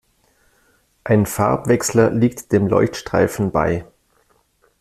Ein 1.03 1.27
Farbwechsler 1.27 2.09
liegt 2.09 2.51
dem 2.51 2.65
Leuchtstreifen 2.65 3.51
bei. 3.51 3.85